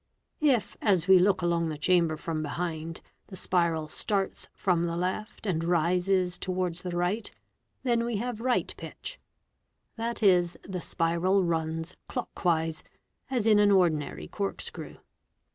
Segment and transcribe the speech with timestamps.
[0.39, 5.45] If, as we look along t chamber from behind, the spiral starts from the left
[5.45, 7.29] and rises towards the right,
[7.83, 9.19] then we have right pitch;
[9.99, 12.81] 7.¢., the spiral runs" clock wise",
[13.29, 14.97] as in an ordinary corkscrew.